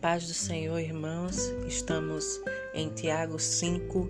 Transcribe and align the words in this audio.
paz 0.00 0.26
do 0.26 0.34
Senhor, 0.34 0.78
irmãos. 0.80 1.52
Estamos 1.66 2.40
em 2.74 2.88
Tiago 2.88 3.38
5, 3.38 4.08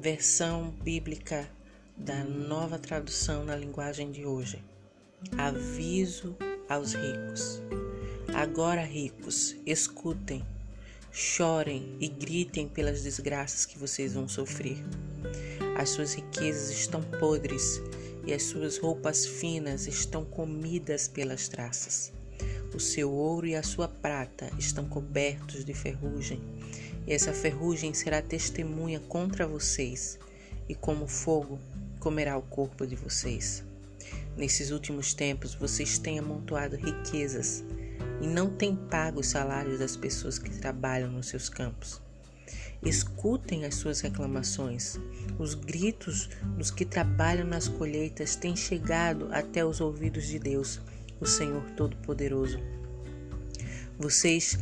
versão 0.00 0.70
bíblica 0.82 1.48
da 1.96 2.22
nova 2.22 2.78
tradução 2.78 3.44
na 3.44 3.56
linguagem 3.56 4.12
de 4.12 4.24
hoje. 4.24 4.62
Aviso 5.36 6.36
aos 6.68 6.94
ricos. 6.94 7.60
Agora, 8.32 8.82
ricos, 8.82 9.56
escutem, 9.66 10.46
chorem 11.10 11.96
e 12.00 12.08
gritem 12.08 12.68
pelas 12.68 13.02
desgraças 13.02 13.66
que 13.66 13.78
vocês 13.78 14.14
vão 14.14 14.28
sofrer. 14.28 14.78
As 15.76 15.90
suas 15.90 16.14
riquezas 16.14 16.70
estão 16.70 17.02
podres 17.02 17.82
e 18.24 18.32
as 18.32 18.44
suas 18.44 18.78
roupas 18.78 19.26
finas 19.26 19.86
estão 19.86 20.24
comidas 20.24 21.08
pelas 21.08 21.48
traças. 21.48 22.12
O 22.74 22.80
seu 22.80 23.12
ouro 23.12 23.46
e 23.46 23.54
a 23.54 23.62
sua 23.62 23.86
prata 23.86 24.50
estão 24.58 24.84
cobertos 24.84 25.64
de 25.64 25.74
ferrugem, 25.74 26.40
e 27.06 27.12
essa 27.12 27.32
ferrugem 27.32 27.92
será 27.92 28.22
testemunha 28.22 29.00
contra 29.00 29.46
vocês, 29.46 30.18
e 30.68 30.74
como 30.74 31.06
fogo 31.06 31.58
comerá 32.00 32.36
o 32.36 32.42
corpo 32.42 32.86
de 32.86 32.96
vocês. 32.96 33.62
Nesses 34.36 34.70
últimos 34.70 35.12
tempos 35.12 35.54
vocês 35.54 35.98
têm 35.98 36.18
amontoado 36.18 36.76
riquezas 36.76 37.62
e 38.20 38.26
não 38.26 38.48
têm 38.50 38.74
pago 38.74 39.20
os 39.20 39.26
salários 39.26 39.78
das 39.78 39.96
pessoas 39.96 40.38
que 40.38 40.50
trabalham 40.50 41.10
nos 41.10 41.28
seus 41.28 41.48
campos. 41.48 42.00
Escutem 42.84 43.64
as 43.64 43.76
suas 43.76 44.00
reclamações. 44.00 44.98
Os 45.38 45.54
gritos 45.54 46.28
dos 46.56 46.70
que 46.70 46.84
trabalham 46.84 47.46
nas 47.46 47.68
colheitas 47.68 48.34
têm 48.34 48.56
chegado 48.56 49.28
até 49.30 49.64
os 49.64 49.80
ouvidos 49.80 50.26
de 50.26 50.38
Deus 50.38 50.80
o 51.22 51.26
Senhor 51.26 51.62
Todo-Poderoso. 51.76 52.58
Vocês 53.96 54.58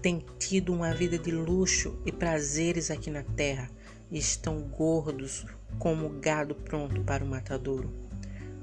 têm 0.00 0.24
tido 0.38 0.72
uma 0.72 0.94
vida 0.94 1.18
de 1.18 1.30
luxo 1.30 1.98
e 2.06 2.10
prazeres 2.10 2.90
aqui 2.90 3.10
na 3.10 3.22
terra 3.22 3.70
e 4.10 4.18
estão 4.18 4.58
gordos 4.62 5.44
como 5.78 6.08
gado 6.08 6.54
pronto 6.54 7.02
para 7.02 7.22
o 7.22 7.28
matadouro. 7.28 7.92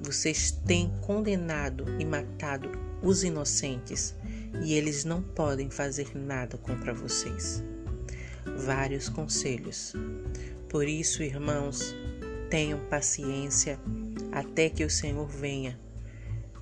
Vocês 0.02 0.50
têm 0.66 0.92
condenado 1.02 1.86
e 2.00 2.04
matado 2.04 2.72
os 3.04 3.24
inocentes 3.24 4.16
e 4.64 4.74
eles 4.74 5.06
não 5.06 5.22
podem 5.22 5.70
fazer 5.70 6.18
nada 6.18 6.58
contra 6.58 6.96
vocês. 6.96 7.64
Vários 8.58 9.08
conselhos. 9.08 9.94
Por 10.68 10.88
isso, 10.88 11.22
irmãos, 11.22 11.96
tenham 12.50 12.80
paciência 12.90 13.80
até 14.32 14.68
que 14.68 14.84
o 14.84 14.90
Senhor 14.90 15.28
venha 15.28 15.85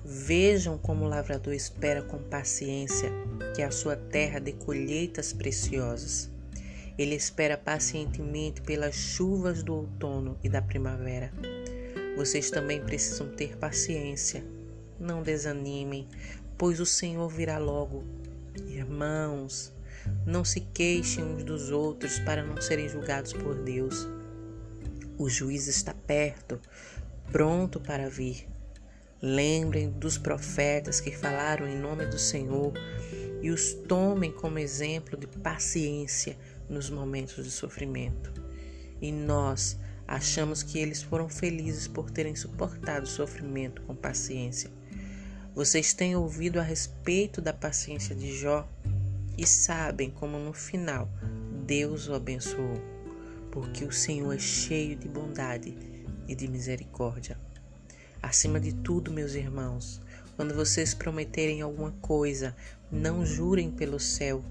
Vejam 0.06 0.76
como 0.76 1.06
o 1.06 1.08
lavrador 1.08 1.54
espera 1.54 2.02
com 2.02 2.18
paciência 2.18 3.10
que 3.56 3.62
a 3.62 3.70
sua 3.70 3.96
terra 3.96 4.38
dê 4.38 4.52
colheitas 4.52 5.32
preciosas. 5.32 6.30
Ele 6.98 7.14
espera 7.14 7.56
pacientemente 7.56 8.60
pelas 8.60 8.94
chuvas 8.94 9.62
do 9.62 9.74
outono 9.74 10.38
e 10.44 10.48
da 10.50 10.60
primavera. 10.60 11.32
Vocês 12.18 12.50
também 12.50 12.84
precisam 12.84 13.28
ter 13.30 13.56
paciência. 13.56 14.44
Não 15.00 15.22
desanimem, 15.22 16.06
pois 16.58 16.80
o 16.80 16.86
Senhor 16.86 17.30
virá 17.30 17.56
logo. 17.56 18.04
Irmãos, 18.68 19.72
não 20.26 20.44
se 20.44 20.60
queixem 20.60 21.24
uns 21.24 21.44
dos 21.44 21.70
outros 21.70 22.18
para 22.18 22.44
não 22.44 22.60
serem 22.60 22.90
julgados 22.90 23.32
por 23.32 23.54
Deus. 23.54 24.06
O 25.16 25.30
juiz 25.30 25.66
está 25.66 25.94
perto, 25.94 26.60
pronto 27.32 27.80
para 27.80 28.10
vir. 28.10 28.53
Lembrem 29.26 29.88
dos 29.88 30.18
profetas 30.18 31.00
que 31.00 31.10
falaram 31.10 31.66
em 31.66 31.78
nome 31.78 32.04
do 32.04 32.18
Senhor 32.18 32.74
e 33.40 33.50
os 33.50 33.72
tomem 33.72 34.30
como 34.30 34.58
exemplo 34.58 35.16
de 35.16 35.26
paciência 35.26 36.36
nos 36.68 36.90
momentos 36.90 37.42
de 37.42 37.50
sofrimento. 37.50 38.34
E 39.00 39.10
nós 39.10 39.78
achamos 40.06 40.62
que 40.62 40.78
eles 40.78 41.02
foram 41.02 41.26
felizes 41.26 41.88
por 41.88 42.10
terem 42.10 42.36
suportado 42.36 43.06
o 43.06 43.08
sofrimento 43.08 43.80
com 43.86 43.96
paciência. 43.96 44.70
Vocês 45.54 45.94
têm 45.94 46.14
ouvido 46.14 46.60
a 46.60 46.62
respeito 46.62 47.40
da 47.40 47.54
paciência 47.54 48.14
de 48.14 48.36
Jó 48.36 48.68
e 49.38 49.46
sabem 49.46 50.10
como 50.10 50.38
no 50.38 50.52
final 50.52 51.08
Deus 51.64 52.08
o 52.08 52.14
abençoou, 52.14 52.76
porque 53.50 53.86
o 53.86 53.90
Senhor 53.90 54.34
é 54.34 54.38
cheio 54.38 54.94
de 54.94 55.08
bondade 55.08 55.74
e 56.28 56.34
de 56.34 56.46
misericórdia. 56.46 57.38
Acima 58.24 58.58
de 58.58 58.72
tudo, 58.72 59.12
meus 59.12 59.34
irmãos, 59.34 60.00
quando 60.34 60.54
vocês 60.54 60.94
prometerem 60.94 61.60
alguma 61.60 61.92
coisa, 62.00 62.56
não 62.90 63.24
jurem 63.26 63.70
pelo 63.70 64.00
céu, 64.00 64.42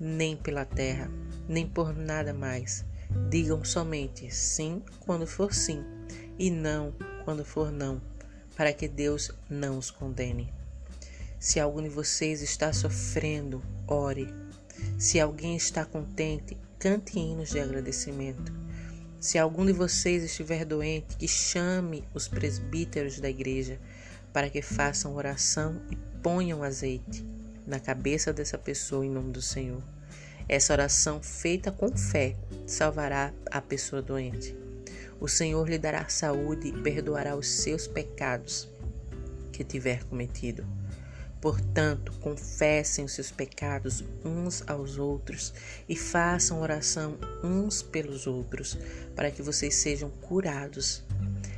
nem 0.00 0.36
pela 0.36 0.64
terra, 0.64 1.08
nem 1.48 1.64
por 1.64 1.96
nada 1.96 2.34
mais. 2.34 2.84
Digam 3.28 3.64
somente 3.64 4.34
sim 4.34 4.82
quando 4.98 5.28
for 5.28 5.54
sim 5.54 5.84
e 6.40 6.50
não 6.50 6.92
quando 7.24 7.44
for 7.44 7.70
não, 7.70 8.02
para 8.56 8.72
que 8.72 8.88
Deus 8.88 9.30
não 9.48 9.78
os 9.78 9.92
condene. 9.92 10.52
Se 11.38 11.60
algum 11.60 11.84
de 11.84 11.88
vocês 11.88 12.42
está 12.42 12.72
sofrendo, 12.72 13.62
ore. 13.86 14.26
Se 14.98 15.20
alguém 15.20 15.54
está 15.54 15.84
contente, 15.84 16.58
cante 16.80 17.16
hinos 17.16 17.50
de 17.50 17.60
agradecimento. 17.60 18.52
Se 19.20 19.36
algum 19.36 19.66
de 19.66 19.72
vocês 19.72 20.24
estiver 20.24 20.64
doente, 20.64 21.14
que 21.18 21.28
chame 21.28 22.02
os 22.14 22.26
presbíteros 22.26 23.20
da 23.20 23.28
igreja 23.28 23.78
para 24.32 24.48
que 24.48 24.62
façam 24.62 25.14
oração 25.14 25.82
e 25.90 25.96
ponham 26.22 26.62
azeite 26.62 27.22
na 27.66 27.78
cabeça 27.78 28.32
dessa 28.32 28.56
pessoa 28.56 29.04
em 29.04 29.10
nome 29.10 29.30
do 29.30 29.42
Senhor. 29.42 29.82
Essa 30.48 30.72
oração 30.72 31.22
feita 31.22 31.70
com 31.70 31.94
fé 31.94 32.34
salvará 32.66 33.30
a 33.50 33.60
pessoa 33.60 34.00
doente. 34.00 34.56
O 35.20 35.28
Senhor 35.28 35.68
lhe 35.68 35.78
dará 35.78 36.08
saúde 36.08 36.68
e 36.68 36.72
perdoará 36.80 37.36
os 37.36 37.46
seus 37.46 37.86
pecados 37.86 38.70
que 39.52 39.62
tiver 39.62 40.02
cometido. 40.04 40.66
Portanto, 41.40 42.12
confessem 42.20 43.04
os 43.04 43.12
seus 43.12 43.30
pecados 43.30 44.04
uns 44.24 44.62
aos 44.66 44.98
outros 44.98 45.54
e 45.88 45.96
façam 45.96 46.60
oração 46.60 47.16
uns 47.42 47.82
pelos 47.82 48.26
outros, 48.26 48.76
para 49.16 49.30
que 49.30 49.40
vocês 49.40 49.74
sejam 49.76 50.10
curados. 50.10 51.02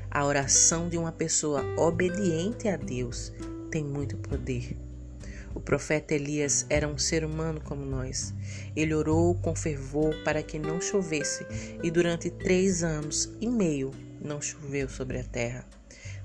A 0.08 0.24
oração 0.24 0.88
de 0.88 0.96
uma 0.96 1.10
pessoa 1.10 1.64
obediente 1.76 2.68
a 2.68 2.76
Deus 2.76 3.32
tem 3.70 3.82
muito 3.82 4.16
poder. 4.18 4.76
O 5.54 5.60
profeta 5.60 6.14
Elias 6.14 6.64
era 6.70 6.88
um 6.88 6.96
ser 6.96 7.24
humano 7.24 7.60
como 7.60 7.84
nós. 7.84 8.32
Ele 8.74 8.94
orou 8.94 9.34
com 9.34 9.54
fervor 9.54 10.14
para 10.24 10.42
que 10.42 10.58
não 10.58 10.80
chovesse, 10.80 11.44
e 11.82 11.90
durante 11.90 12.30
três 12.30 12.82
anos 12.82 13.30
e 13.40 13.48
meio 13.48 13.90
não 14.20 14.40
choveu 14.40 14.88
sobre 14.88 15.18
a 15.18 15.24
terra. 15.24 15.66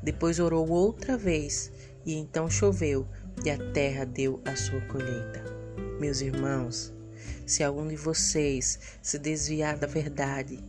Depois 0.01 0.39
orou 0.39 0.69
outra 0.69 1.17
vez, 1.17 1.71
e 2.05 2.13
então 2.13 2.49
choveu, 2.49 3.07
e 3.45 3.49
a 3.49 3.57
terra 3.71 4.05
deu 4.05 4.41
a 4.45 4.55
sua 4.55 4.81
colheita. 4.81 5.43
Meus 5.99 6.21
irmãos, 6.21 6.93
se 7.45 7.63
algum 7.63 7.87
de 7.87 7.95
vocês 7.95 8.79
se 9.01 9.17
desviar 9.17 9.77
da 9.77 9.87
verdade 9.87 10.59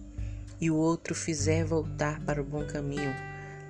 e 0.61 0.71
o 0.71 0.77
outro 0.77 1.15
fizer 1.15 1.65
voltar 1.65 2.21
para 2.25 2.41
o 2.41 2.45
bom 2.45 2.67
caminho, 2.67 3.15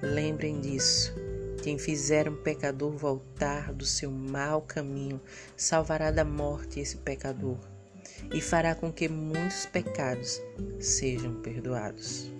lembrem 0.02 0.60
disso. 0.60 1.14
Quem 1.62 1.78
fizer 1.78 2.28
um 2.28 2.36
pecador 2.36 2.92
voltar 2.92 3.72
do 3.72 3.84
seu 3.84 4.10
mau 4.10 4.62
caminho, 4.62 5.20
salvará 5.56 6.10
da 6.10 6.24
morte 6.24 6.80
esse 6.80 6.96
pecador 6.96 7.58
e 8.32 8.40
fará 8.40 8.74
com 8.74 8.92
que 8.92 9.08
muitos 9.08 9.66
pecados 9.66 10.40
sejam 10.80 11.34
perdoados. 11.42 12.37